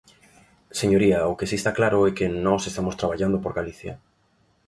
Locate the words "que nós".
2.17-2.61